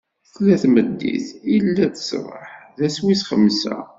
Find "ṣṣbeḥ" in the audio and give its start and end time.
2.03-2.47